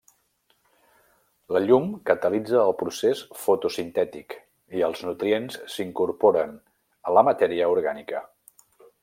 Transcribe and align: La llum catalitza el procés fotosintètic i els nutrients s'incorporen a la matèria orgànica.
La 1.57 1.59
llum 1.65 1.91
catalitza 2.09 2.57
el 2.61 2.73
procés 2.79 3.21
fotosintètic 3.41 4.35
i 4.79 4.83
els 4.89 5.05
nutrients 5.11 5.61
s'incorporen 5.75 6.57
a 7.11 7.15
la 7.19 7.27
matèria 7.31 7.71
orgànica. 7.77 8.25